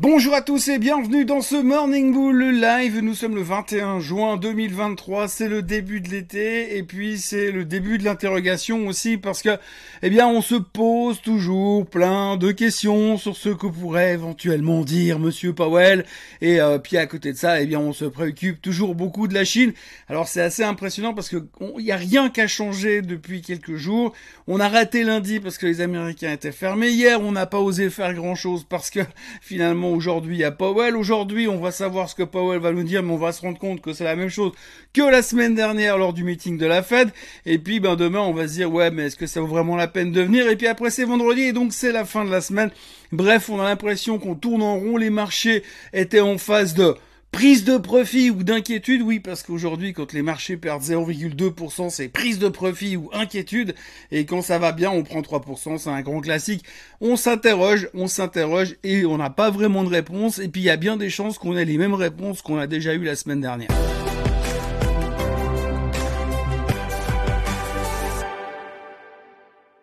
Bonjour 0.00 0.32
à 0.32 0.42
tous 0.42 0.68
et 0.68 0.78
bienvenue 0.78 1.24
dans 1.24 1.40
ce 1.40 1.56
Morning 1.56 2.12
Bull 2.12 2.60
Live. 2.60 3.00
Nous 3.00 3.14
sommes 3.14 3.34
le 3.34 3.42
21 3.42 3.98
juin 3.98 4.36
2023. 4.36 5.26
C'est 5.26 5.48
le 5.48 5.60
début 5.60 6.00
de 6.00 6.08
l'été 6.08 6.76
et 6.76 6.84
puis 6.84 7.18
c'est 7.18 7.50
le 7.50 7.64
début 7.64 7.98
de 7.98 8.04
l'interrogation 8.04 8.86
aussi 8.86 9.16
parce 9.16 9.42
que, 9.42 9.58
eh 10.02 10.08
bien, 10.08 10.28
on 10.28 10.40
se 10.40 10.54
pose 10.54 11.20
toujours 11.20 11.84
plein 11.84 12.36
de 12.36 12.52
questions 12.52 13.18
sur 13.18 13.36
ce 13.36 13.48
que 13.48 13.66
pourrait 13.66 14.12
éventuellement 14.12 14.84
dire 14.84 15.18
Monsieur 15.18 15.52
Powell. 15.52 16.04
Et 16.42 16.60
euh, 16.60 16.78
puis 16.78 16.96
à 16.96 17.06
côté 17.08 17.32
de 17.32 17.36
ça, 17.36 17.60
eh 17.60 17.66
bien, 17.66 17.80
on 17.80 17.92
se 17.92 18.04
préoccupe 18.04 18.62
toujours 18.62 18.94
beaucoup 18.94 19.26
de 19.26 19.34
la 19.34 19.44
Chine. 19.44 19.72
Alors 20.08 20.28
c'est 20.28 20.42
assez 20.42 20.62
impressionnant 20.62 21.12
parce 21.12 21.28
que 21.28 21.44
il 21.76 21.84
n'y 21.84 21.90
a 21.90 21.96
rien 21.96 22.30
qu'à 22.30 22.46
changer 22.46 23.02
depuis 23.02 23.42
quelques 23.42 23.74
jours. 23.74 24.12
On 24.46 24.60
a 24.60 24.68
raté 24.68 25.02
lundi 25.02 25.40
parce 25.40 25.58
que 25.58 25.66
les 25.66 25.80
Américains 25.80 26.32
étaient 26.32 26.52
fermés. 26.52 26.90
Hier, 26.90 27.20
on 27.20 27.32
n'a 27.32 27.46
pas 27.46 27.58
osé 27.58 27.90
faire 27.90 28.14
grand 28.14 28.36
chose 28.36 28.64
parce 28.68 28.90
que 28.90 29.00
finalement 29.40 29.87
aujourd'hui 29.92 30.44
à 30.44 30.50
Powell. 30.50 30.96
Aujourd'hui, 30.96 31.48
on 31.48 31.58
va 31.58 31.70
savoir 31.70 32.08
ce 32.08 32.14
que 32.14 32.22
Powell 32.22 32.60
va 32.60 32.72
nous 32.72 32.82
dire, 32.82 33.02
mais 33.02 33.12
on 33.12 33.16
va 33.16 33.32
se 33.32 33.40
rendre 33.40 33.58
compte 33.58 33.80
que 33.80 33.92
c'est 33.92 34.04
la 34.04 34.16
même 34.16 34.28
chose 34.28 34.52
que 34.92 35.02
la 35.02 35.22
semaine 35.22 35.54
dernière 35.54 35.98
lors 35.98 36.12
du 36.12 36.24
meeting 36.24 36.58
de 36.58 36.66
la 36.66 36.82
Fed. 36.82 37.10
Et 37.46 37.58
puis, 37.58 37.80
ben, 37.80 37.96
demain, 37.96 38.20
on 38.20 38.32
va 38.32 38.48
se 38.48 38.54
dire, 38.54 38.72
ouais, 38.72 38.90
mais 38.90 39.06
est-ce 39.06 39.16
que 39.16 39.26
ça 39.26 39.40
vaut 39.40 39.46
vraiment 39.46 39.76
la 39.76 39.88
peine 39.88 40.12
de 40.12 40.20
venir? 40.20 40.48
Et 40.48 40.56
puis 40.56 40.66
après, 40.66 40.90
c'est 40.90 41.04
vendredi, 41.04 41.42
et 41.42 41.52
donc 41.52 41.72
c'est 41.72 41.92
la 41.92 42.04
fin 42.04 42.24
de 42.24 42.30
la 42.30 42.40
semaine. 42.40 42.70
Bref, 43.12 43.48
on 43.50 43.60
a 43.60 43.64
l'impression 43.64 44.18
qu'on 44.18 44.34
tourne 44.34 44.62
en 44.62 44.76
rond. 44.76 44.96
Les 44.96 45.10
marchés 45.10 45.62
étaient 45.92 46.20
en 46.20 46.38
phase 46.38 46.74
de 46.74 46.94
Prise 47.30 47.64
de 47.64 47.76
profit 47.76 48.30
ou 48.30 48.42
d'inquiétude, 48.42 49.02
oui, 49.02 49.20
parce 49.20 49.42
qu'aujourd'hui, 49.42 49.92
quand 49.92 50.12
les 50.12 50.22
marchés 50.22 50.56
perdent 50.56 50.82
0,2%, 50.82 51.90
c'est 51.90 52.08
prise 52.08 52.38
de 52.38 52.48
profit 52.48 52.96
ou 52.96 53.10
inquiétude, 53.12 53.74
et 54.10 54.24
quand 54.24 54.42
ça 54.42 54.58
va 54.58 54.72
bien, 54.72 54.90
on 54.90 55.04
prend 55.04 55.20
3%, 55.20 55.78
c'est 55.78 55.90
un 55.90 56.00
grand 56.00 56.20
classique. 56.20 56.64
On 57.00 57.16
s'interroge, 57.16 57.90
on 57.94 58.08
s'interroge, 58.08 58.76
et 58.82 59.04
on 59.04 59.18
n'a 59.18 59.30
pas 59.30 59.50
vraiment 59.50 59.84
de 59.84 59.90
réponse, 59.90 60.38
et 60.38 60.48
puis 60.48 60.62
il 60.62 60.64
y 60.64 60.70
a 60.70 60.76
bien 60.76 60.96
des 60.96 61.10
chances 61.10 61.38
qu'on 61.38 61.56
ait 61.56 61.64
les 61.64 61.78
mêmes 61.78 61.94
réponses 61.94 62.42
qu'on 62.42 62.58
a 62.58 62.66
déjà 62.66 62.94
eues 62.94 63.04
la 63.04 63.14
semaine 63.14 63.42
dernière. 63.42 63.68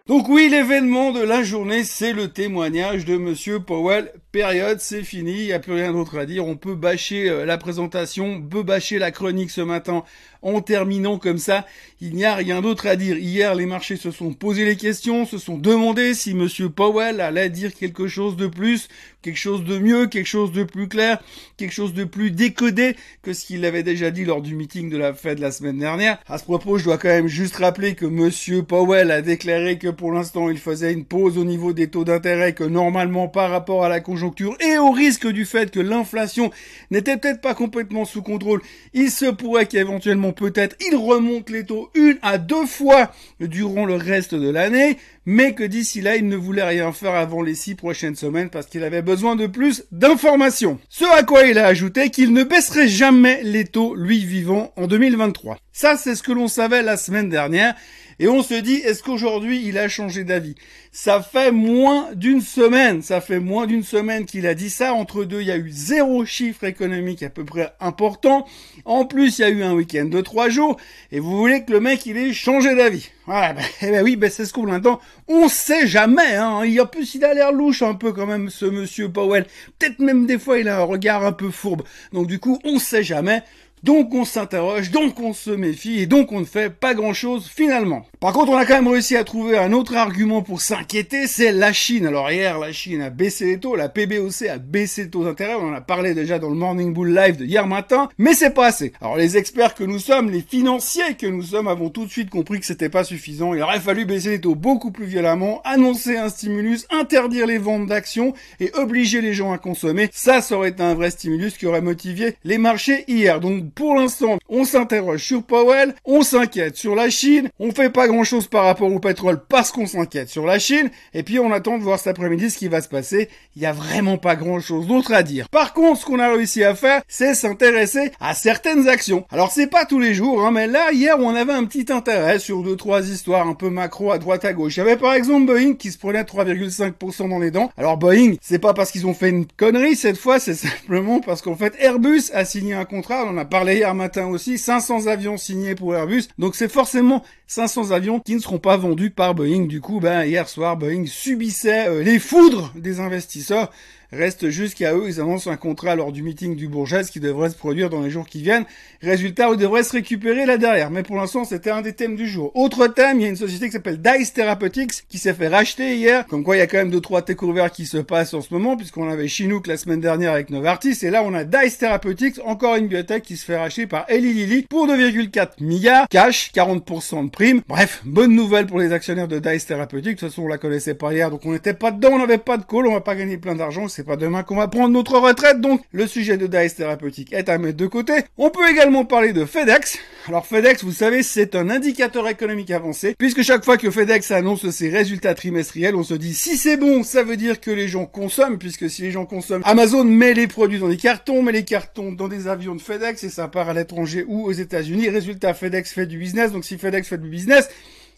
Donc 0.08 0.30
oui, 0.30 0.50
l'événement 0.50 1.11
de 1.11 1.22
la 1.22 1.42
journée, 1.42 1.84
c'est 1.84 2.14
le 2.14 2.28
témoignage 2.28 3.06
de 3.06 3.17
Monsieur 3.17 3.59
Powell. 3.59 4.14
Période, 4.31 4.80
c'est 4.80 5.02
fini, 5.02 5.31
il 5.31 5.45
n'y 5.45 5.53
a 5.53 5.59
plus 5.59 5.73
rien 5.73 5.94
d'autre 5.94 6.20
à 6.20 6.28
dire. 6.28 6.45
On 6.45 6.58
peut 6.58 6.75
bâcher 6.75 7.28
euh, 7.28 7.44
la 7.44 7.58
présentation, 7.58 8.33
on 8.33 8.42
peut 8.42 8.61
bâcher 8.61 9.00
la 9.00 9.09
chronique 9.09 9.50
ce 9.50 9.61
matin 9.61 10.03
en 10.45 10.61
terminant 10.61 11.17
comme 11.17 11.39
ça. 11.39 11.66
Il 12.02 12.14
n'y 12.14 12.23
a 12.23 12.36
rien 12.36 12.61
d'autre 12.61 12.86
à 12.86 12.95
dire. 12.95 13.17
Hier, 13.17 13.56
les 13.56 13.66
marchés 13.66 13.95
se 13.95 14.11
sont 14.11 14.33
posé 14.33 14.64
les 14.64 14.76
questions, 14.76 15.26
se 15.26 15.39
sont 15.39 15.58
demandé 15.58 16.14
si 16.14 16.36
Monsieur 16.36 16.70
Powell 16.70 17.20
allait 17.20 17.50
dire 17.50 17.73
quelque 17.73 18.08
chose 18.08 18.36
de 18.36 18.45
plus, 18.45 18.89
quelque 19.23 19.39
chose 19.39 19.64
de 19.64 19.80
mieux, 19.80 20.06
quelque 20.06 20.28
chose 20.28 20.52
de 20.52 20.64
plus 20.64 20.88
clair, 20.88 21.20
quelque 21.58 21.73
chose 21.73 21.94
de 21.95 22.03
plus 22.03 22.30
décodé 22.30 22.95
que 23.23 23.33
ce 23.33 23.45
qu'il 23.45 23.66
avait 23.66 23.81
déjà 23.81 24.11
dit 24.11 24.23
lors 24.23 24.44
du 24.44 24.53
meeting 24.53 24.89
de 24.92 24.98
la 24.98 25.14
Fed 25.14 25.39
la 25.39 25.52
semaine 25.52 25.80
dernière. 25.80 26.20
À 26.28 26.38
ce 26.38 26.44
propos, 26.44 26.78
je 26.78 26.83
dois 26.83 27.00
quand 27.00 27.08
même 27.08 27.28
juste 27.28 27.56
rappeler 27.56 27.95
que 27.95 28.06
Monsieur 28.06 28.61
Powell 28.61 29.09
a 29.09 29.23
déclaré 29.23 29.80
que 29.80 29.88
l'instant, 30.14 30.50
il 30.50 30.58
faisait 30.58 30.94
une 30.94 31.06
pause 31.06 31.38
au 31.38 31.44
niveau 31.44 31.73
des 31.73 31.88
taux 31.88 32.03
d'intérêt 32.03 32.53
que 32.53 32.64
normalement 32.64 33.28
par 33.28 33.50
rapport 33.50 33.84
à 33.84 33.89
la 33.89 34.00
conjoncture 34.00 34.56
et 34.59 34.78
au 34.78 34.92
risque 34.92 35.28
du 35.28 35.45
fait 35.45 35.72
que 35.72 35.80
l'inflation 35.80 36.52
n'était 36.92 37.17
peut-être 37.17 37.42
pas 37.42 37.53
complètement 37.53 38.06
sous 38.06 38.22
contrôle, 38.22 38.61
il 38.94 39.11
se 39.11 39.26
pourrait 39.26 39.66
qu'éventuellement 39.66 40.31
peut-être 40.31 40.76
il 40.88 40.95
remonte 40.95 41.50
les 41.50 41.66
taux 41.66 41.89
une 41.95 42.17
à 42.22 42.38
deux 42.38 42.66
fois 42.66 43.11
durant 43.39 43.86
le 43.86 43.95
reste 43.95 44.36
de 44.36 44.50
l'année, 44.50 44.98
mais 45.26 45.53
que 45.53 45.64
d'ici 45.64 46.02
là, 46.02 46.16
il 46.16 46.28
ne 46.28 46.36
voulait 46.36 46.64
rien 46.64 46.92
faire 46.92 47.16
avant 47.16 47.42
les 47.42 47.56
six 47.56 47.76
prochaines 47.76 48.16
semaines 48.16 48.50
parce 48.50 48.67
qu'il 48.67 48.83
avait 48.83 49.02
besoin 49.02 49.36
de 49.36 49.48
plus 49.48 49.86
d'informations. 49.92 50.80
Ce 50.89 51.06
à 51.06 51.23
quoi 51.23 51.45
il 51.45 51.58
a 51.58 51.66
ajouté 51.66 52.09
qu'il 52.09 52.33
ne 52.33 52.44
baisserait 52.44 52.88
jamais 52.88 53.42
les 53.44 53.66
taux, 53.66 53.95
lui 53.95 54.23
vivant, 54.23 54.72
en 54.76 54.88
2023. 54.88 55.58
Ça, 55.72 55.98
c'est 55.98 56.16
ce 56.16 56.23
que 56.23 56.31
l'on 56.31 56.48
savait 56.48 56.83
la 56.83 56.98
semaine 56.98 57.30
dernière. 57.30 57.76
Et 58.20 58.27
on 58.27 58.43
se 58.43 58.53
dit, 58.53 58.76
est-ce 58.76 59.03
qu'aujourd'hui 59.03 59.61
il 59.65 59.77
a 59.77 59.89
changé 59.89 60.23
d'avis? 60.23 60.55
Ça 60.92 61.21
fait 61.21 61.52
moins 61.52 62.09
d'une 62.14 62.42
semaine, 62.42 63.02
ça 63.02 63.20
fait 63.20 63.39
moins 63.39 63.67
d'une 63.67 63.83
semaine 63.83 64.26
qu'il 64.26 64.48
a 64.48 64.53
dit 64.53 64.70
ça. 64.70 64.93
Entre 64.93 65.26
deux, 65.26 65.42
il 65.42 65.48
y 65.48 65.52
a 65.52 65.58
eu 65.58 65.70
zéro 65.70 66.25
chiffre 66.25 66.64
économique 66.64 67.23
à 67.23 67.30
peu 67.30 67.43
près 67.43 67.73
important. 67.80 68.45
En 68.86 69.05
plus, 69.05 69.39
il 69.39 69.42
y 69.42 69.45
a 69.45 69.49
eu 69.49 69.64
un 69.64 69.73
week-end 69.73 70.05
de 70.05 70.21
trois 70.21 70.49
jours. 70.49 70.77
Et 71.11 71.20
vous 71.20 71.37
voulez 71.37 71.65
que 71.65 71.73
le 71.73 71.81
mec 71.81 72.05
il 72.05 72.15
ait 72.17 72.33
changé 72.33 72.75
d'avis? 72.75 73.09
Ben, 73.27 73.55
eh 73.81 73.92
ben 73.92 74.04
oui, 74.04 74.15
ben 74.15 74.30
c'est 74.30 74.45
ce 74.45 74.54
qu'on 74.54 74.71
entend. 74.71 74.99
On 75.27 75.49
sait 75.49 75.87
jamais. 75.87 76.36
Hein. 76.36 76.61
A 76.80 76.86
plus, 76.86 77.15
il 77.15 77.25
a 77.25 77.33
l'air 77.33 77.52
louche 77.52 77.81
un 77.81 77.95
peu 77.95 78.14
quand 78.14 78.27
même, 78.27 78.49
ce 78.49 78.65
monsieur 78.65 79.09
Powell. 79.09 79.45
Peut-être 79.80 79.99
même 79.99 80.25
des 80.25 80.37
fois, 80.37 80.59
il 80.59 80.70
a 80.70 80.80
un 80.80 80.83
regard 80.83 81.25
un 81.25 81.31
peu 81.31 81.49
fourbe. 81.49 81.83
Donc 82.14 82.27
du 82.27 82.39
coup, 82.39 82.59
on 82.64 82.80
sait 82.80 83.04
jamais. 83.04 83.43
Donc 83.86 84.16
on 84.16 84.26
s'interroge, 84.26 84.90
donc 84.90 85.20
on 85.20 85.32
se 85.32 85.52
méfie 85.52 86.00
et 86.00 86.08
donc 86.08 86.32
on 86.32 86.40
ne 86.40 86.46
fait 86.46 86.72
pas 86.72 86.96
grand 86.96 87.14
chose 87.14 87.48
finalement. 87.48 88.04
Par 88.20 88.34
contre, 88.34 88.52
on 88.52 88.58
a 88.58 88.66
quand 88.66 88.73
même 88.73 88.88
réussi 88.88 89.16
à 89.16 89.23
trouver 89.23 89.60
un 89.60 89.73
autre 89.73 89.96
argument 89.96 90.42
pour 90.42 90.60
s'inquiéter, 90.60 91.28
c'est 91.28 91.52
la 91.52 91.72
Chine. 91.72 92.08
Alors 92.08 92.32
hier, 92.32 92.58
la 92.58 92.72
Chine 92.72 93.04
a 93.04 93.12
baissé 93.12 93.46
les 93.46 93.60
taux, 93.60 93.76
la 93.76 93.88
PBOC 93.88 94.48
a 94.50 94.58
baissé 94.58 95.04
les 95.04 95.10
taux 95.12 95.23
d'intérêt, 95.23 95.54
on 95.54 95.68
en 95.68 95.73
a 95.73 95.82
parlé 95.82 96.16
déjà 96.16 96.40
dans 96.40 96.50
le 96.50 96.56
Morning 96.56 96.96
Bull 96.96 97.14
Live 97.14 97.38
de 97.38 97.46
hier 97.46 97.68
matin, 97.68 98.10
mais 98.18 98.34
c'est 98.34 98.56
pas 98.56 98.66
assez. 98.66 98.92
Alors 99.02 99.18
les 99.18 99.38
experts 99.38 99.76
que 99.76 99.84
nous 99.84 100.00
sommes, 100.00 100.32
les 100.32 100.42
financiers 100.42 101.14
que 101.16 101.28
nous 101.28 101.44
sommes, 101.44 101.67
avons 101.67 101.92
tout 101.92 102.08
de 102.08 102.12
suite 102.12 102.32
compris 102.32 102.60
que 102.60 102.66
c'était 102.66 102.90
pas 102.90 103.04
suffisant. 103.04 103.54
Il 103.54 103.62
aurait 103.62 103.80
fallu 103.80 104.06
baisser 104.06 104.32
les 104.32 104.42
taux 104.42 104.56
beaucoup 104.56 104.90
plus 104.90 105.06
violemment, 105.06 105.62
annoncer 105.64 106.17
un 106.17 106.30
stimulus, 106.30 106.88
interdire 106.90 107.46
les 107.46 107.60
ventes 107.60 107.86
d'actions 107.86 108.34
et 108.60 108.72
obliger 108.73 109.22
les 109.22 109.36
gens 109.36 109.52
à 109.52 109.60
consommer. 109.60 110.10
Ça, 110.12 110.42
ça 110.42 110.56
aurait 110.56 110.70
été 110.70 110.82
un 110.82 110.96
vrai 110.96 111.12
stimulus 111.12 111.56
qui 111.56 111.67
aurait 111.67 111.82
motivé 111.82 112.36
les 112.44 112.58
marchés 112.58 113.04
hier. 113.08 113.40
Pour 113.75 113.95
l'instant, 113.95 114.37
on 114.47 114.63
s'interroge 114.63 115.23
sur 115.23 115.43
Powell, 115.43 115.93
on 116.05 116.21
s'inquiète 116.21 116.77
sur 116.77 116.95
la 116.95 117.09
Chine, 117.09 117.49
on 117.59 117.71
fait 117.71 117.89
pas 117.89 118.08
grand 118.08 118.23
chose 118.23 118.47
par 118.47 118.63
rapport 118.63 118.91
au 118.91 118.99
pétrole 118.99 119.41
parce 119.49 119.71
qu'on 119.71 119.86
s'inquiète 119.86 120.30
sur 120.30 120.45
la 120.45 120.59
Chine, 120.59 120.89
et 121.13 121.23
puis 121.23 121.39
on 121.39 121.52
attend 121.52 121.77
de 121.77 121.83
voir 121.83 121.99
cet 121.99 122.08
après-midi 122.08 122.49
ce 122.49 122.58
qui 122.58 122.69
va 122.69 122.81
se 122.81 122.87
passer. 122.87 123.27
Il 123.58 123.61
y 123.61 123.65
a 123.65 123.73
vraiment 123.73 124.17
pas 124.17 124.37
grand 124.37 124.61
chose 124.61 124.87
d'autre 124.87 125.13
à 125.13 125.23
dire. 125.23 125.49
Par 125.49 125.73
contre, 125.73 125.99
ce 125.99 126.05
qu'on 126.05 126.19
a 126.19 126.30
réussi 126.30 126.63
à 126.63 126.73
faire, 126.73 127.02
c'est 127.09 127.33
s'intéresser 127.33 128.12
à 128.21 128.33
certaines 128.33 128.88
actions. 128.88 129.25
Alors 129.30 129.51
c'est 129.51 129.68
pas 129.68 129.86
tous 129.86 130.00
les 130.00 130.13
jours, 130.13 130.45
hein, 130.45 130.51
mais 130.51 130.68
là, 130.68 130.94
hier, 130.94 131.18
on 131.19 131.36
avait 131.36 131.53
un 131.53 131.65
petit 131.65 131.92
intérêt 131.92 132.39
sur 132.39 132.63
deux, 132.63 132.77
trois 132.77 133.01
histoires 133.09 133.45
un 133.45 133.56
peu 133.56 133.69
macro 133.69 134.12
à 134.12 134.19
droite 134.19 134.45
à 134.45 134.53
gauche. 134.53 134.77
Il 134.77 134.80
y 134.80 134.83
avait 134.83 134.97
par 134.97 135.13
exemple 135.13 135.47
Boeing 135.47 135.74
qui 135.74 135.92
se 135.92 135.97
prenait 135.97 136.24
3,5% 136.24 137.30
dans 137.30 137.39
les 137.39 137.51
dents. 137.51 137.69
Alors 137.77 137.97
Boeing, 137.97 138.36
c'est 138.42 138.59
pas 138.59 138.74
parce 138.74 138.92
qu'ils 138.92 139.06
ont 139.06 139.13
fait 139.13 139.30
une 139.30 139.45
connerie 139.45 139.97
cette 139.97 140.18
fois, 140.18 140.39
c'est 140.39 140.56
simplement 140.56 141.19
parce 141.19 141.42
qu'en 141.42 141.56
fait 141.56 141.74
Airbus 141.80 142.31
a 142.33 142.45
signé 142.45 142.74
un 142.74 142.86
contrat, 142.86 143.25
on 143.25 143.31
en 143.31 143.38
a 143.38 143.45
parlé 143.45 143.64
hier 143.74 143.94
matin 143.94 144.27
aussi, 144.27 144.57
500 144.57 145.07
avions 145.07 145.38
signés 145.38 145.75
pour 145.75 145.95
Airbus. 145.95 146.24
Donc 146.38 146.56
c'est 146.56 146.71
forcément 146.71 147.24
500 147.48 147.92
avions 147.92 148.19
qui 148.19 148.36
ne 148.36 148.39
seront 148.39 148.59
pas 148.59 148.77
vendus 148.77 149.12
par 149.12 149.36
Boeing. 149.36 149.65
Du 149.65 149.81
coup, 149.81 150.00
ben, 150.00 150.24
hier 150.25 150.48
soir, 150.48 150.77
Boeing 150.77 151.06
subissait 151.06 151.88
euh, 151.88 152.04
les 152.04 152.19
foudres 152.19 152.71
des 152.75 153.00
investisseurs 153.00 153.71
Reste 154.15 154.50
juste 154.50 154.75
qu'à 154.75 154.94
eux, 154.94 155.06
ils 155.07 155.19
annoncent 155.19 155.51
un 155.51 155.57
contrat 155.57 155.95
lors 155.95 156.12
du 156.13 156.24
meeting 156.24 156.56
du 156.56 156.69
Bourgeois 156.69 157.03
qui 157.03 157.19
devrait 157.19 157.50
se 157.50 157.56
produire 157.56 157.89
dans 157.89 158.01
les 158.01 158.09
jours 158.09 158.27
qui 158.27 158.42
viennent. 158.42 158.65
Résultat, 159.01 159.50
ils 159.51 159.57
devraient 159.57 159.83
se 159.83 159.92
récupérer 159.92 160.45
là 160.45 160.57
derrière. 160.57 160.89
Mais 160.89 161.03
pour 161.03 161.18
l'instant, 161.18 161.44
c'était 161.44 161.69
un 161.69 161.81
des 161.81 161.94
thèmes 161.94 162.15
du 162.15 162.27
jour. 162.27 162.51
Autre 162.56 162.88
thème, 162.88 163.19
il 163.19 163.24
y 163.24 163.25
a 163.25 163.30
une 163.30 163.36
société 163.36 163.65
qui 163.65 163.74
s'appelle 163.74 164.01
Dice 164.01 164.31
Therapeutics 164.31 165.07
qui 165.09 165.18
s'est 165.18 165.33
fait 165.33 165.50
racheter 165.50 165.98
hier. 165.98 166.25
Comme 166.27 166.44
quoi, 166.44 166.56
il 166.56 166.59
y 166.59 166.62
a 166.62 166.68
quand 166.68 166.77
même 166.77 166.92
deux 166.92 167.01
trois 167.01 167.21
takeovers 167.21 167.71
qui 167.71 167.86
se 167.86 167.98
passent 167.98 168.33
en 168.33 168.42
ce 168.42 168.54
moment 168.54 168.77
puisqu'on 168.77 169.09
avait 169.09 169.27
Chinook 169.27 169.68
la 169.68 169.75
semaine 169.75 170.00
dernière 170.00 170.31
avec 170.31 170.50
Novartis 170.50 170.98
et 171.04 171.09
là, 171.09 171.21
on 171.24 171.33
a 171.33 171.44
Dice 171.44 171.77
Therapeutics, 171.77 172.39
encore 172.45 172.75
une 172.75 172.88
biotech 172.88 173.24
qui 173.24 173.36
se 173.36 173.44
fait 173.44 173.57
racheter 173.57 173.88
par 173.88 174.06
Eli 174.09 174.33
Lilly 174.33 174.62
pour 174.63 174.88
2,4 174.88 175.62
milliards 175.62 176.07
cash, 176.09 176.51
40% 176.56 177.25
de 177.25 177.30
prime. 177.30 177.62
Bref, 177.68 178.01
bonne 178.06 178.33
nouvelle 178.33 178.65
pour 178.65 178.80
les 178.80 178.94
actionnaires 178.94 179.27
de 179.27 179.39
Dice 179.39 179.65
Therapeutics. 179.65 180.15
De 180.15 180.19
toute 180.19 180.30
façon, 180.30 180.44
on 180.44 180.48
la 180.48 180.57
connaissait 180.57 180.95
pas 180.95 181.13
hier, 181.13 181.30
donc 181.30 181.45
on 181.45 181.51
n'était 181.51 181.74
pas 181.74 181.92
dedans, 181.92 182.12
on 182.13 182.19
n'avait 182.19 182.38
pas 182.38 182.57
de 182.57 182.63
call, 182.63 182.88
on 182.88 182.94
va 182.94 183.01
pas 183.01 183.15
gagner 183.15 183.38
plein 183.38 183.56
d'argent, 183.56 183.88
pas 184.06 184.16
demain 184.16 184.44
qu'on 184.44 184.56
va 184.56 184.68
prendre 184.68 184.94
notre 184.94 185.18
retraite, 185.18 185.60
donc 185.60 185.81
le 185.92 186.07
sujet 186.07 186.38
de 186.38 186.48
Dice 186.48 186.75
Thérapeutique 186.75 187.34
est 187.34 187.50
à 187.50 187.57
mettre 187.57 187.78
de 187.78 187.88
côté. 187.88 188.13
On 188.38 188.50
peut 188.50 188.69
également 188.69 189.04
parler 189.04 189.34
de 189.34 189.46
FedEx. 189.46 189.98
Alors 190.28 190.46
FedEx, 190.46 190.84
vous 190.84 190.92
savez, 190.92 191.24
c'est 191.24 191.56
un 191.56 191.69
indicateur 191.69 192.28
économique 192.30 192.72
avancé, 192.72 193.16
puisque 193.18 193.42
chaque 193.42 193.66
fois 193.66 193.78
que 193.78 193.90
FedEx 193.92 194.31
annonce 194.31 194.69
ses 194.69 194.90
résultats 194.90 195.34
trimestriels, 195.34 195.96
on 195.96 196.04
se 196.04 196.13
dit 196.13 196.34
si 196.34 196.57
c'est 196.57 196.78
bon, 196.78 197.04
ça 197.04 197.24
veut 197.24 197.38
dire 197.38 197.60
que 197.60 197.72
les 197.72 197.88
gens 197.88 198.06
consomment, 198.06 198.57
puisque 198.57 198.90
si 198.90 199.02
les 199.02 199.12
gens 199.12 199.25
consomment, 199.25 199.63
Amazon 199.66 200.04
met 200.04 200.34
les 200.34 200.48
produits 200.48 200.80
dans 200.80 200.88
des 200.90 200.98
cartons, 200.98 201.42
met 201.42 201.52
les 201.52 201.66
cartons 201.66 202.12
dans 202.12 202.28
des 202.28 202.48
avions 202.48 202.75
de 202.75 202.81
FedEx 202.81 203.24
et 203.24 203.30
ça 203.30 203.48
part 203.48 203.69
à 203.69 203.74
l'étranger 203.74 204.24
ou 204.28 204.46
aux 204.46 204.52
États-Unis. 204.52 205.10
Résultat, 205.10 205.54
FedEx 205.54 205.92
fait 205.92 206.06
du 206.06 206.18
business, 206.18 206.52
donc 206.52 206.63
si 206.63 206.78
FedEx 206.78 207.07
fait 207.07 207.18
du 207.18 207.30
business, 207.30 207.69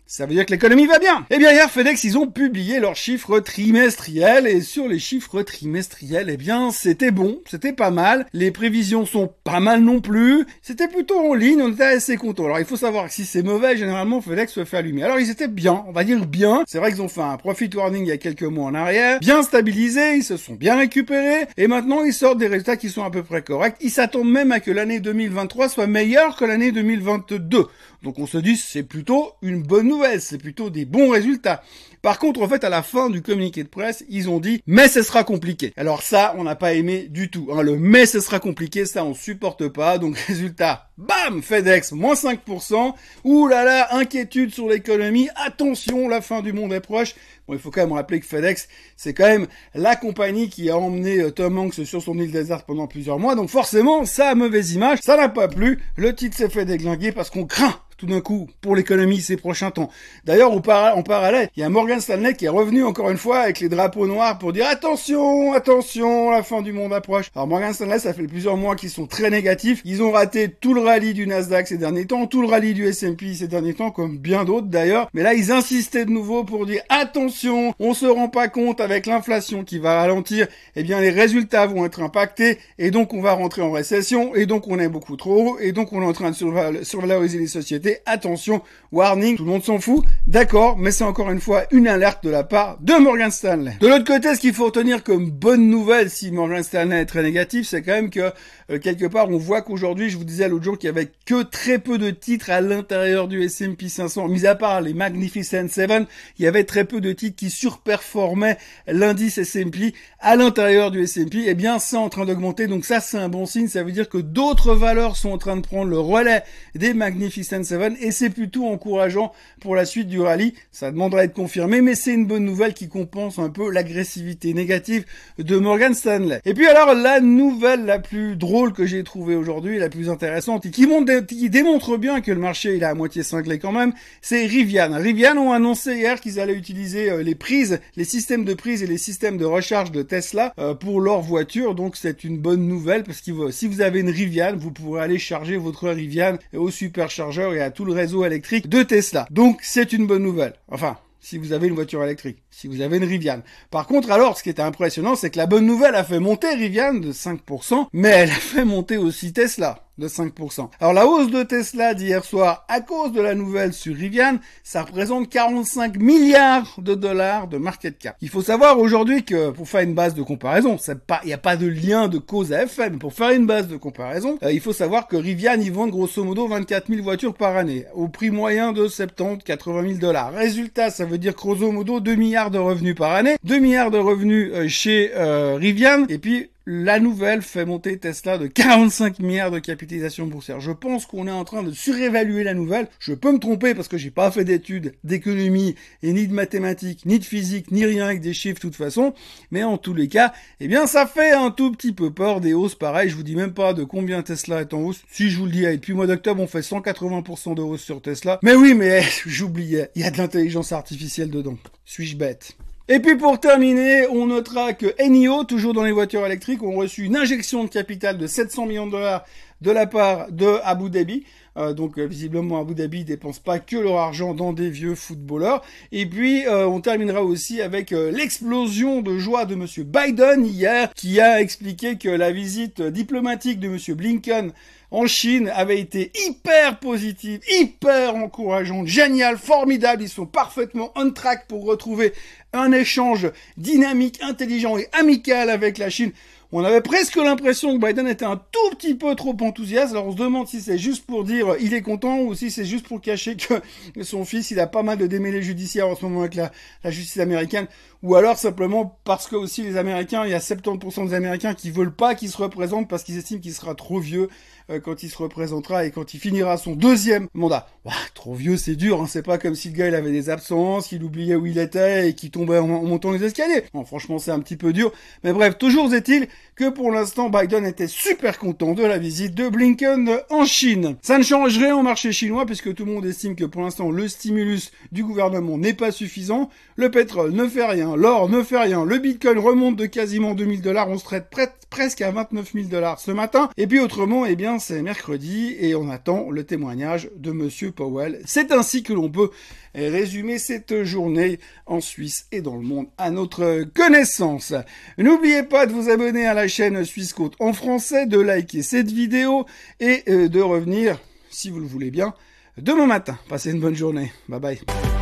Ça 0.10 0.26
veut 0.26 0.34
dire 0.34 0.46
que 0.46 0.52
l'économie 0.52 0.86
va 0.86 1.00
bien. 1.00 1.26
Eh 1.30 1.38
bien, 1.38 1.52
hier, 1.52 1.70
FedEx, 1.70 2.06
ils 2.06 2.18
ont 2.18 2.28
publié 2.28 2.80
leurs 2.80 2.96
chiffres 2.96 3.42
trimestriels, 3.42 4.48
et 4.48 4.62
sur 4.62 4.88
les 4.88 5.00
chiffres 5.00 5.42
trimestriels, 5.42 6.30
eh 6.30 6.38
bien, 6.38 6.72
c'était 6.72 7.12
bon, 7.12 7.42
c'était 7.46 7.74
pas 7.74 7.92
mal. 7.92 8.26
Les 8.32 8.52
prévisions 8.52 9.06
sont 9.06 9.30
pas 9.44 9.60
mal 9.60 9.82
non 9.82 10.00
plus. 10.00 10.46
C'était 10.62 10.88
plutôt 10.88 11.20
en 11.20 11.34
ligne, 11.34 11.62
on 11.62 11.74
était 11.74 11.84
assez 11.84 12.16
contents. 12.16 12.46
Alors, 12.46 12.60
il 12.60 12.66
faut 12.66 12.78
savoir 12.78 13.08
que 13.08 13.14
si 13.14 13.26
c'est 13.26 13.44
mauvais, 13.44 13.76
généralement, 13.76 14.22
FedEx 14.22 14.54
se 14.54 14.64
fait 14.64 14.78
allumer. 14.78 15.04
Alors, 15.04 15.20
ils 15.20 15.30
étaient 15.30 15.50
bien, 15.50 15.84
on 15.90 15.92
va 15.92 16.06
dire 16.06 16.26
bien. 16.26 16.64
C'est 16.68 16.78
vrai 16.78 16.92
qu'ils 16.94 17.02
ont 17.02 17.10
fait 17.10 17.20
un 17.20 17.36
profit 17.36 17.70
warning 17.76 18.06
il 18.06 18.08
y 18.08 18.14
a 18.14 18.18
quelques 18.18 18.44
mois 18.44 18.68
en 18.68 18.76
arrière, 18.76 19.20
bien 19.20 19.44
stabilisé, 19.44 20.16
ils 20.16 20.24
se 20.24 20.38
sont 20.38 20.54
bien 20.54 20.78
récupérés, 20.78 21.48
et 21.58 21.68
maintenant, 21.68 22.06
ils 22.06 22.14
sortent 22.14 22.38
des 22.38 22.48
résultats 22.48 22.78
qui 22.78 22.90
sont 22.90 23.04
à 23.04 23.12
peu 23.12 23.24
près 23.24 23.42
corrects. 23.42 23.76
Ils 23.82 23.92
s'attendent 23.92 24.32
même 24.32 24.54
à 24.54 24.62
que 24.62 24.72
l'année 24.72 25.02
2023 25.02 25.68
soit 25.68 25.88
meilleure 25.88 26.38
que 26.38 26.46
l'année 26.46 26.72
2022. 26.72 27.68
Donc 28.04 28.20
on 28.20 28.28
se 28.28 28.38
dit 28.38 28.58
c'est 28.58 28.84
plutôt 28.84 29.34
une 29.42 29.64
bonne 29.64 29.88
nouvelle, 29.88 30.22
c'est 30.22 30.38
plutôt 30.38 30.70
des 30.70 30.86
bons 30.86 31.10
résultats. 31.10 31.64
Par 32.02 32.20
contre, 32.20 32.42
en 32.42 32.48
fait, 32.48 32.64
à 32.64 32.70
la 32.70 32.84
fin 32.84 33.10
du 33.10 33.22
communiqué 33.22 33.64
de 33.64 33.70
presse, 33.70 34.06
ils 34.08 34.30
ont 34.30 34.40
dit 34.40 34.62
mais 34.68 34.88
ce 34.88 35.02
sera 35.02 35.24
compliqué. 35.24 35.74
Alors 35.78 36.04
ça, 36.04 36.36
on 36.38 36.44
n'a 36.44 36.56
pas 36.56 36.74
aimé 36.74 37.08
du 37.10 37.30
tout. 37.30 37.50
Hein. 37.52 37.62
Le 37.64 37.78
mais 37.78 38.06
ce 38.06 38.20
sera 38.20 38.40
compliqué, 38.40 38.86
ça 38.86 39.04
on 39.04 39.14
supporte 39.14 39.68
pas. 39.68 39.98
Donc 39.98 40.18
résultat, 40.28 40.90
bam, 40.98 41.42
FedEx 41.42 41.92
moins 41.92 42.14
5%. 42.14 42.94
Ouh 43.24 43.48
là 43.48 43.64
là, 43.64 43.96
inquiétude 43.96 44.54
sur 44.54 44.70
l'économie. 44.70 45.30
Attention, 45.36 46.08
la 46.08 46.22
fin 46.22 46.42
du 46.42 46.54
monde 46.54 46.74
est 46.74 46.80
proche. 46.80 47.16
Bon, 47.48 47.54
il 47.54 47.60
faut 47.60 47.72
quand 47.72 47.82
même 47.82 47.94
rappeler 47.94 48.20
que 48.20 48.26
FedEx, 48.26 48.68
c'est 48.96 49.14
quand 49.14 49.28
même 49.28 49.48
la 49.74 49.96
compagnie 49.96 50.50
qui 50.50 50.70
a 50.70 50.78
emmené 50.78 51.20
euh, 51.20 51.32
Tom 51.32 51.58
Hanks 51.58 51.86
sur 51.86 52.02
son 52.02 52.18
île 52.20 52.32
déserte 52.32 52.66
pendant 52.68 52.88
plusieurs 52.88 53.20
mois. 53.20 53.36
Donc 53.36 53.50
forcément, 53.50 54.06
ça 54.06 54.30
a 54.30 54.36
mauvaise 54.36 54.74
image, 54.74 55.00
ça 55.02 55.18
n'a 55.18 55.30
pas 55.30 55.48
plu. 55.48 55.80
Le 55.96 56.14
titre 56.14 56.38
s'est 56.38 56.50
fait 56.50 56.66
déglinguer 56.66 57.12
parce 57.12 57.30
qu'on 57.30 57.46
craint 57.46 57.82
tout 57.98 58.06
d'un 58.06 58.22
coup 58.22 58.48
pour 58.62 58.76
l'économie 58.76 59.22
ces 59.22 59.38
prochains 59.38 59.72
temps. 59.72 59.90
D'ailleurs, 60.24 60.52
en, 60.52 60.62
parallèle, 60.62 61.50
il 61.56 61.62
y 61.62 61.64
a 61.64 61.70
Morgan 61.70 62.00
Stanley 62.00 62.36
qui 62.36 62.46
est 62.46 62.50
revenu 62.50 62.84
encore 62.84 63.10
une 63.10 63.18
fois 63.18 63.40
avec 63.40 63.60
les 63.60 63.70
drapeaux 63.70 64.06
noirs 64.06 64.38
pour 64.38 64.54
dire 64.54 64.68
attention, 64.68 65.54
attention, 65.54 66.30
la 66.30 66.44
fin 66.44 66.62
du 66.62 66.72
monde 66.72 66.94
approche. 66.94 67.32
Alors 67.36 67.48
Morgan 67.48 67.74
Stanley, 67.74 68.00
ça 68.00 68.14
fait 68.14 68.28
plusieurs 68.28 68.56
mois 68.56 68.76
qu'ils 68.76 68.92
sont 68.92 69.08
très 69.08 69.30
négatifs. 69.30 69.82
Ils 69.84 70.04
ont 70.04 70.12
raté 70.12 70.50
tout 70.50 70.74
le 70.74 70.82
rallye 70.82 71.14
du 71.14 71.26
Nasdaq 71.26 71.68
ces 71.68 71.78
derniers 71.78 72.06
temps, 72.06 72.28
tout 72.28 72.42
le 72.42 72.48
rallye 72.48 72.74
du 72.74 72.86
S&P 72.86 73.34
ces 73.34 73.48
derniers 73.48 73.74
temps, 73.74 73.90
comme 73.90 74.18
bien 74.18 74.44
d'autres 74.46 74.68
d'ailleurs. 74.68 75.10
Mais 75.14 75.24
là, 75.24 75.34
ils 75.34 75.52
insistaient 75.52 76.06
de 76.06 76.12
nouveau 76.12 76.44
pour 76.44 76.66
dire 76.66 76.84
attention, 76.90 77.74
on 77.80 77.94
se 77.96 78.06
rend 78.06 78.30
pas 78.30 78.48
compte 78.48 78.80
avec 78.80 79.08
l'inflation 79.08 79.64
qui 79.64 79.80
va 79.80 80.00
ralentir, 80.02 80.48
eh 80.76 80.84
bien 80.84 81.02
les 81.02 81.10
résultats 81.10 81.66
vont 81.66 81.86
être 81.86 82.02
impactés 82.02 82.60
et 82.78 82.92
donc 82.92 83.14
on 83.14 83.22
va 83.22 83.34
rentrer 83.34 83.64
en 83.64 83.72
récession 83.72 84.36
et 84.36 84.46
donc 84.46 84.68
on 84.68 84.78
est 84.80 84.90
beaucoup 84.90 85.16
trop 85.16 85.54
haut 85.54 85.60
et 85.60 85.72
donc 85.72 85.94
on 85.94 86.02
est 86.02 86.06
en 86.06 86.14
train 86.14 86.32
de 86.32 86.84
survaloriser 86.84 87.40
les 87.40 87.48
sociétés 87.48 87.87
attention, 88.06 88.62
warning, 88.92 89.38
tout 89.38 89.46
le 89.46 89.52
monde 89.52 89.64
s'en 89.64 89.80
fout, 89.80 90.04
d'accord, 90.28 90.78
mais 90.78 90.92
c'est 90.92 91.04
encore 91.04 91.32
une 91.32 91.42
fois 91.42 91.64
une 91.72 91.88
alerte 91.88 92.24
de 92.24 92.30
la 92.30 92.44
part 92.44 92.78
de 92.82 92.94
Morgan 92.94 93.32
Stanley. 93.32 93.78
De 93.80 93.88
l'autre 93.88 94.06
côté, 94.06 94.36
ce 94.36 94.40
qu'il 94.40 94.54
faut 94.54 94.66
retenir 94.66 95.04
comme 95.04 95.30
bonne 95.30 95.70
nouvelle, 95.70 96.10
si 96.10 96.32
Morgan 96.32 96.64
Stanley 96.64 97.02
est 97.02 97.06
très 97.06 97.24
négatif, 97.24 97.68
c'est 97.68 97.82
quand 97.82 97.94
même 97.94 98.10
que 98.10 98.32
euh, 98.70 98.80
quelque 98.80 99.06
part, 99.06 99.30
on 99.30 99.38
voit 99.38 99.62
qu'aujourd'hui, 99.62 100.10
je 100.10 100.18
vous 100.18 100.24
disais 100.24 100.48
l'autre 100.48 100.64
jour 100.64 100.78
qu'il 100.78 100.88
y 100.88 100.90
avait 100.90 101.12
que 101.26 101.44
très 101.44 101.80
peu 101.80 101.98
de 101.98 102.10
titres 102.10 102.50
à 102.50 102.62
l'intérieur 102.62 103.28
du 103.28 103.44
S&P 103.44 103.90
500, 103.90 104.28
mis 104.28 104.46
à 104.46 104.56
part 104.56 104.82
les 104.82 104.94
Magnificent 104.94 105.68
Seven, 105.70 106.06
il 106.38 106.46
y 106.46 106.48
avait 106.48 106.64
très 106.64 106.84
peu 106.84 107.02
de 107.02 107.12
titres 107.14 107.36
qui 107.36 107.50
surperformaient 107.50 108.58
l'indice 108.88 109.38
S&P 109.38 109.94
à 110.20 110.36
l'intérieur 110.36 110.92
du 110.92 111.04
S&P. 111.04 111.46
Eh 111.48 111.54
bien, 111.54 111.80
c'est 111.80 111.98
en 111.98 112.10
train 112.10 112.26
d'augmenter, 112.26 112.68
donc 112.68 112.86
ça, 112.86 113.00
c'est 113.00 113.18
un 113.18 113.30
bon 113.30 113.46
signe. 113.46 113.68
Ça 113.68 113.84
veut 113.84 113.92
dire 113.92 114.10
que 114.10 114.18
d'autres 114.18 114.74
valeurs 114.74 115.16
sont 115.16 115.32
en 115.32 115.38
train 115.38 115.56
de 115.56 115.62
prendre 115.62 115.90
le 115.90 116.00
relais 116.00 116.44
des 116.76 116.94
Magnificent 116.94 117.64
Seven, 117.64 117.77
et 118.00 118.12
c'est 118.12 118.30
plutôt 118.30 118.68
encourageant 118.68 119.32
pour 119.62 119.76
la 119.76 119.86
suite 119.86 120.08
du 120.08 120.22
rallye. 120.22 120.54
Ça 120.72 120.92
demandera 120.92 121.22
à 121.22 121.24
être 121.24 121.34
confirmé, 121.34 121.82
mais 121.82 121.96
c'est 121.96 122.14
une 122.14 122.26
bonne 122.26 122.46
nouvelle 122.46 122.74
qui 122.74 122.88
compense 122.88 123.40
un 123.40 123.50
peu 123.50 123.72
l'agressivité 123.72 124.54
négative 124.54 125.06
de 125.38 125.58
Morgan 125.58 125.94
Stanley. 125.94 126.42
Et 126.46 126.54
puis 126.54 126.68
alors, 126.68 126.94
la 126.94 127.20
nouvelle 127.20 127.86
la 127.86 128.00
plus 128.00 128.36
drôle 128.36 128.74
que 128.74 128.86
j'ai 128.86 129.04
trouvé 129.04 129.36
aujourd'hui, 129.36 129.80
la 129.80 129.90
plus 129.90 130.10
intéressante, 130.10 130.66
et 130.66 130.72
qui, 130.72 130.88
qui, 131.28 131.50
démontre 131.50 131.98
bien 131.98 132.22
que 132.22 132.32
le 132.32 132.40
marché 132.40 132.76
il 132.76 132.84
est 132.84 132.86
à 132.86 132.94
moitié 132.94 133.24
cinglé 133.24 133.60
quand 133.60 133.72
même, 133.72 133.94
c'est 134.22 134.46
Rivian. 134.46 134.92
Rivian 134.94 135.38
ont 135.38 135.52
annoncé 135.52 135.96
hier 135.96 136.20
qu'ils 136.20 136.40
allaient 136.40 136.54
utiliser 136.54 137.10
euh, 137.10 137.24
les 137.24 137.36
prises, 137.36 137.80
les 137.96 138.04
systèmes 138.04 138.46
de 138.46 138.54
prise 138.54 138.84
et 138.84 138.88
les 138.88 138.98
systèmes 138.98 139.38
de 139.38 139.46
recharge 139.46 139.92
de 139.92 140.02
Tesla 140.02 140.54
euh, 140.60 140.74
pour 140.74 141.02
leur 141.02 141.22
voiture. 141.22 141.76
Donc 141.76 141.96
c'est 141.96 142.24
une 142.24 142.38
bonne 142.38 142.68
nouvelle 142.68 143.04
parce 143.04 143.22
que 143.22 143.52
si 143.52 143.68
vous 143.68 143.82
avez 143.82 144.00
une 144.00 144.10
Rivian, 144.10 144.56
vous 144.58 144.72
pourrez 144.72 145.02
aller 145.02 145.20
charger 145.20 145.58
votre 145.58 145.90
Rivian 145.90 146.38
au 146.54 146.70
superchargeur 146.70 147.54
et 147.54 147.62
à 147.62 147.67
tout 147.72 147.86
le 147.86 147.94
réseau 147.94 148.26
électrique 148.26 148.70
de 148.70 148.84
Tesla. 148.84 149.28
Donc 149.32 149.60
c'est 149.62 149.94
une 149.94 150.08
bonne 150.08 150.24
nouvelle. 150.24 150.54
Enfin, 150.70 150.98
si 151.20 151.38
vous 151.38 151.52
avez 151.52 151.68
une 151.68 151.76
voiture 151.76 152.04
électrique, 152.04 152.44
si 152.58 152.68
vous 152.68 152.82
avez 152.82 152.98
une 152.98 153.04
Rivian. 153.04 153.44
Par 153.70 153.86
contre, 153.86 154.10
alors, 154.10 154.36
ce 154.36 154.42
qui 154.42 154.50
était 154.50 154.64
impressionnant, 154.64 155.16
c'est 155.16 155.30
que 155.30 155.38
la 155.38 155.46
bonne 155.46 155.68
nouvelle 155.68 155.94
a 155.94 156.04
fait 156.04 156.20
monter 156.20 156.56
Rivian 156.56 156.96
de 156.96 157.12
5%, 157.14 157.86
mais 157.94 158.10
elle 158.10 158.32
a 158.32 158.34
fait 158.34 158.66
monter 158.66 158.98
aussi 158.98 159.32
Tesla 159.32 159.88
de 159.98 160.08
5%. 160.08 160.70
Alors 160.80 160.94
la 160.94 161.08
hausse 161.08 161.32
de 161.32 161.44
Tesla 161.44 161.94
d'hier 161.94 162.24
soir 162.24 162.66
à 162.68 162.82
cause 162.82 163.12
de 163.12 163.22
la 163.22 163.36
nouvelle 163.36 163.74
sur 163.74 163.96
Rivian, 163.96 164.38
ça 164.64 164.84
représente 164.84 165.30
45 165.30 165.98
milliards 165.98 166.76
de 166.78 166.94
dollars 166.94 167.48
de 167.48 167.58
market 167.58 167.98
cap. 167.98 168.16
Il 168.22 168.30
faut 168.30 168.42
savoir 168.42 168.80
aujourd'hui 168.80 169.24
que 169.24 169.50
pour 169.50 169.68
faire 169.68 169.82
une 169.82 169.96
base 169.96 170.14
de 170.14 170.22
comparaison, 170.22 170.78
il 171.24 171.28
n'y 171.28 171.34
a 171.34 171.38
pas 171.38 171.58
de 171.58 171.68
lien 171.68 172.08
de 172.08 172.20
cause 172.20 172.54
à 172.54 172.64
effet, 172.64 172.90
mais 172.90 172.98
pour 172.98 173.14
faire 173.14 173.32
une 173.32 173.48
base 173.48 173.68
de 173.68 173.78
comparaison, 173.78 174.38
euh, 174.44 174.52
il 174.52 174.62
faut 174.62 174.74
savoir 174.74 175.08
que 175.08 175.16
Rivian 175.16 175.60
y 175.60 175.70
vend 175.70 175.88
grosso 175.88 176.24
modo 176.24 176.48
24 176.48 176.88
000 176.88 177.02
voitures 177.02 177.34
par 177.34 177.58
année, 177.58 177.86
au 177.96 178.08
prix 178.08 178.30
moyen 178.30 178.74
de 178.74 178.88
70-80 178.88 179.88
000 179.88 180.00
dollars. 180.00 180.32
Résultat, 180.32 180.92
ça 180.92 181.06
veut 181.06 181.18
dire 181.18 181.34
grosso 181.34 181.72
modo 181.72 182.00
2 182.00 182.16
milliards 182.16 182.47
de 182.52 182.58
revenus 182.58 182.96
par 182.96 183.12
année, 183.12 183.38
2 183.44 183.60
milliards 183.60 183.92
de 183.92 183.98
revenus 183.98 184.52
euh, 184.54 184.68
chez 184.68 185.12
euh, 185.16 185.56
Rivian, 185.56 186.06
et 186.10 186.18
puis 186.18 186.50
la 186.70 187.00
nouvelle 187.00 187.42
fait 187.44 187.66
monter 187.66 187.98
Tesla 187.98 188.38
de 188.38 188.46
45 188.46 189.20
milliards 189.20 189.52
de 189.52 189.60
capitalisation 189.60 190.28
boursière. 190.28 190.60
Je 190.60 190.74
pense 190.74 191.06
qu'on 191.06 191.26
est 191.26 191.32
en 191.32 191.46
train 191.46 191.64
de 191.64 191.72
surévaluer 191.72 192.44
la 192.44 192.54
nouvelle. 192.54 192.90
Je 193.00 193.14
peux 193.14 193.32
me 193.32 193.40
tromper 193.40 193.74
parce 193.74 193.88
que 193.88 193.98
j'ai 193.98 194.12
pas 194.12 194.32
fait 194.32 194.44
d'études 194.44 194.94
d'économie 195.06 195.76
et 196.04 196.12
ni 196.12 196.28
de 196.28 196.34
mathématiques, 196.34 197.06
ni 197.06 197.20
de 197.20 197.24
physique, 197.24 197.72
ni 197.72 197.86
rien 197.86 198.08
avec 198.08 198.20
des 198.20 198.34
chiffres 198.34 198.56
de 198.56 198.60
toute 198.60 198.76
façon. 198.76 199.14
Mais 199.50 199.64
en 199.64 199.78
tous 199.78 199.94
les 199.94 200.10
cas, 200.10 200.34
eh 200.60 200.68
bien, 200.68 200.88
ça 200.88 201.08
fait 201.08 201.32
un 201.32 201.52
tout 201.52 201.72
petit 201.72 201.94
peu 201.94 202.12
peur 202.12 202.42
des 202.42 202.54
hausses 202.54 202.76
pareil. 202.76 203.10
Je 203.10 203.16
vous 203.16 203.24
dis 203.24 203.38
même 203.38 203.54
pas 203.54 203.74
de 203.74 203.86
combien 203.86 204.22
Tesla 204.22 204.60
est 204.60 204.74
en 204.74 204.82
hausse. 204.82 205.04
Si 205.10 205.30
je 205.30 205.38
vous 205.38 205.46
le 205.46 205.52
dis, 205.52 205.62
depuis 205.62 205.94
mois 205.94 206.08
d'octobre, 206.08 206.44
on 206.44 206.48
fait 206.48 206.60
180% 206.60 207.56
de 207.56 207.62
hausse 207.62 207.82
sur 207.82 208.02
Tesla. 208.02 208.40
Mais 208.44 208.56
oui, 208.56 208.74
mais 208.74 209.04
j'oubliais. 209.26 209.90
Il 209.96 210.02
y 210.02 210.06
a 210.06 210.12
de 210.12 210.18
l'intelligence 210.18 210.74
artificielle 210.74 211.30
dedans. 211.30 211.58
Suis-je 211.86 212.18
bête? 212.18 212.58
Et 212.90 213.02
puis 213.02 213.18
pour 213.18 213.38
terminer, 213.38 214.08
on 214.08 214.28
notera 214.28 214.72
que 214.72 214.96
NIO, 215.06 215.44
toujours 215.44 215.74
dans 215.74 215.84
les 215.84 215.92
voitures 215.92 216.26
électriques, 216.26 216.64
ont 216.64 216.78
reçu 216.78 217.04
une 217.04 217.18
injection 217.18 217.66
de 217.66 217.70
capital 217.70 218.18
de 218.18 218.28
700 218.28 218.66
millions 218.66 218.88
de 218.88 218.92
dollars 218.92 219.26
de 219.62 219.72
la 219.72 219.88
part 219.88 220.32
de 220.32 220.60
Abu 220.64 220.90
Dhabi. 220.90 221.24
Euh, 221.58 221.74
donc 221.74 221.98
euh, 221.98 222.06
visiblement 222.06 222.62
Abu 222.62 222.76
Dhabi 222.76 223.04
dépense 223.04 223.40
pas 223.40 223.58
que 223.58 223.78
leur 223.78 223.98
argent 223.98 224.34
dans 224.36 224.54
des 224.54 224.70
vieux 224.70 224.96
footballeurs. 224.96 225.64
Et 225.92 226.06
puis 226.06 226.46
euh, 226.46 226.68
on 226.68 226.82
terminera 226.82 227.24
aussi 227.24 227.62
avec 227.62 227.92
l'explosion 227.92 229.02
de 229.02 229.18
joie 229.18 229.46
de 229.46 229.56
Monsieur 229.56 229.84
Biden 229.84 230.46
hier, 230.46 230.94
qui 230.94 231.20
a 231.20 231.42
expliqué 231.42 231.98
que 231.98 232.10
la 232.10 232.32
visite 232.32 232.82
diplomatique 232.82 233.60
de 233.60 233.70
Monsieur 233.70 233.96
Blinken 233.96 234.52
en 234.92 235.06
Chine 235.06 235.52
avait 235.54 235.80
été 235.80 236.12
hyper 236.28 236.80
positive, 236.80 237.42
hyper 237.50 238.16
encourageante, 238.16 238.88
génial, 238.88 239.38
formidable. 239.38 240.04
Ils 240.04 240.10
sont 240.10 240.26
parfaitement 240.26 240.92
on 240.96 241.12
track 241.12 241.48
pour 241.48 241.66
retrouver 241.66 242.14
un 242.54 242.72
échange 242.72 243.30
dynamique, 243.58 244.20
intelligent 244.22 244.78
et 244.78 244.88
amical 244.94 245.50
avec 245.50 245.78
la 245.78 245.90
Chine. 245.90 246.12
On 246.54 246.64
avait 246.64 246.80
presque 246.80 247.18
l'impression 247.18 247.78
que 247.78 247.86
Biden 247.86 248.08
était 248.08 248.24
un 248.24 248.38
tout 248.38 248.70
petit 248.78 248.96
peu 248.96 249.16
trop 249.16 249.36
enthousiaste. 249.42 249.92
Alors 249.92 250.08
on 250.08 250.12
se 250.14 250.18
demande 250.18 250.48
si 250.48 250.62
c'est 250.62 250.78
juste 250.78 251.06
pour 251.06 251.26
dire 251.26 251.56
il 251.60 251.74
est 251.74 251.82
content 251.82 252.20
ou 252.20 252.36
si 252.36 252.52
c'est 252.52 252.64
juste 252.64 252.88
pour 252.88 253.02
cacher 253.02 253.36
que 253.36 253.56
son 254.04 254.24
fils 254.24 254.50
il 254.52 254.60
a 254.62 254.68
pas 254.68 254.82
mal 254.82 254.98
de 254.98 255.08
démêlés 255.08 255.42
judiciaires 255.42 255.90
en 255.90 255.96
ce 255.98 256.06
moment 256.06 256.22
avec 256.22 256.36
la, 256.36 256.52
justice 256.86 257.20
américaine. 257.20 257.68
Ou 258.02 258.16
alors 258.16 258.38
simplement 258.38 258.98
parce 259.04 259.28
que 259.28 259.36
aussi 259.36 259.64
les 259.64 259.76
Américains, 259.76 260.24
il 260.24 260.32
y 260.32 260.36
a 260.36 260.40
70% 260.40 261.10
des 261.10 261.14
Américains 261.16 261.54
qui 261.54 261.70
veulent 261.70 261.94
pas 261.94 262.16
qu'il 262.16 262.30
se 262.30 262.38
représente 262.38 262.88
parce 262.88 263.04
qu'ils 263.04 263.18
estiment 263.18 263.42
qu'il 263.42 263.54
sera 263.54 263.76
trop 263.76 264.00
vieux 264.00 264.30
euh, 264.70 264.80
quand 264.80 265.04
il 265.04 265.10
se 265.10 265.18
représentera 265.18 265.84
et 265.84 265.92
quand 265.92 266.14
il 266.14 266.20
finira 266.20 266.58
son 266.58 266.76
deuxième 266.76 267.28
mandat. 267.34 267.68
trop 268.14 268.36
vieux, 268.36 268.56
c'est 268.56 268.76
dur, 268.76 269.02
hein. 269.02 269.08
c'est 269.08 269.24
pas 269.24 269.38
comme 269.38 269.56
si 269.56 269.70
le 269.70 269.76
gars 269.76 269.88
il 269.88 269.96
avait 269.96 270.12
des 270.12 270.30
absences, 270.30 270.88
qu'il 270.88 271.04
oubliait 271.04 271.36
où 271.36 271.46
il 271.46 271.58
était 271.58 272.10
et 272.10 272.14
qu'il 272.14 272.32
tombait 272.32 272.60
en, 272.60 272.68
montant 272.68 273.12
les 273.12 273.24
escaliers. 273.24 273.64
franchement, 273.86 274.20
c'est 274.20 274.32
un 274.32 274.40
petit 274.40 274.58
peu 274.58 274.72
dur. 274.74 274.94
Mais 275.24 275.34
bref, 275.34 275.58
toujours 275.58 275.94
est-il 275.94 276.28
que 276.58 276.70
pour 276.70 276.92
l'instant 276.92 277.30
Biden 277.30 277.66
était 277.66 277.88
super 277.88 278.40
content 278.40 278.74
de 278.74 278.84
la 278.84 278.98
visite 278.98 279.36
de 279.36 279.48
Blinken 279.48 280.18
en 280.32 280.44
Chine. 280.44 280.98
Ça 281.04 281.20
ne 281.20 281.24
change 281.24 281.58
rien 281.58 281.78
au 281.78 281.84
marché 281.84 282.12
chinois 282.12 282.48
puisque 282.48 282.74
tout 282.74 282.84
le 282.84 282.94
monde 282.94 283.06
estime 283.06 283.36
que 283.36 283.46
pour 283.46 283.62
l'instant 283.62 283.92
le 283.92 284.08
stimulus 284.08 284.72
du 284.92 285.04
gouvernement 285.04 285.60
n'est 285.60 285.76
pas 285.76 285.92
suffisant. 285.92 286.50
Le 286.76 286.90
pétrole 286.90 287.32
ne 287.32 287.48
fait 287.48 287.66
rien, 287.66 287.96
l'or 287.96 288.28
ne 288.28 288.42
fait 288.42 288.58
rien, 288.58 288.86
le 288.86 288.98
bitcoin 288.98 289.38
remonte 289.38 289.76
de 289.76 289.86
quasiment 289.86 290.34
2000 290.34 290.62
dollars, 290.62 290.90
on 290.90 290.98
se 290.98 291.06
traite 291.06 291.28
presque 291.70 292.02
à 292.02 292.12
29 292.12 292.54
000 292.54 292.66
dollars 292.68 293.00
ce 293.00 293.12
matin. 293.12 293.50
Et 293.58 293.68
puis 293.68 293.80
autrement, 293.80 294.26
eh 294.26 294.36
bien 294.36 294.58
c'est 294.58 294.82
mercredi 294.82 295.56
et 295.60 295.76
on 295.76 295.90
attend 295.90 296.32
le 296.32 296.44
témoignage 296.44 297.10
de 297.16 297.32
monsieur 297.32 297.72
Powell. 297.72 298.22
C'est 298.26 298.52
ainsi 298.52 298.82
que 298.82 298.94
l'on 298.94 299.10
peut 299.10 299.30
résumer 299.76 300.40
cette 300.40 300.84
journée 300.84 301.40
en 301.68 301.82
Suisse 301.82 302.26
et 302.32 302.42
dans 302.42 302.56
le 302.56 302.64
monde 302.64 302.88
à 302.98 303.12
notre 303.12 303.64
connaissance. 303.76 304.54
N'oubliez 304.98 305.44
pas 305.44 305.66
de 305.66 305.74
vous 305.74 305.90
abonner 305.90 306.26
la 306.34 306.48
chaîne 306.48 306.84
Suisse 306.86 307.14
Côte 307.14 307.36
en 307.40 307.54
français, 307.54 308.06
de 308.06 308.20
liker 308.20 308.62
cette 308.62 308.92
vidéo 308.92 309.46
et 309.80 310.04
euh, 310.08 310.28
de 310.28 310.42
revenir, 310.42 311.00
si 311.30 311.50
vous 311.50 311.60
le 311.60 311.68
voulez 311.68 311.92
bien, 311.92 312.14
demain 312.58 312.86
matin. 312.86 313.18
Passez 313.30 313.52
une 313.52 313.60
bonne 313.60 313.76
journée. 313.76 314.12
Bye 314.28 314.40
bye. 314.40 314.97